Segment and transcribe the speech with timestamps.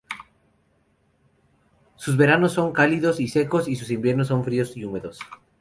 [1.95, 5.19] Sus veranos son cálidos y secos y sus inviernos son fríos y húmedos.